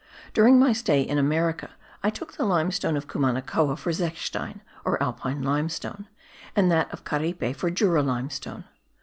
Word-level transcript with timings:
During 0.33 0.57
my 0.57 0.73
stay 0.73 1.03
in 1.03 1.19
America 1.19 1.69
I 2.01 2.09
took 2.09 2.33
the 2.33 2.43
limestone 2.43 2.97
of 2.97 3.07
Cumanacoa 3.07 3.77
for 3.77 3.91
zechstein 3.91 4.61
or 4.83 4.97
Alpine 4.99 5.43
limestone, 5.43 6.07
and 6.55 6.71
that 6.71 6.91
of 6.91 7.03
Caripe 7.03 7.55
for 7.55 7.69
Jura 7.69 8.01
limestone. 8.01 8.63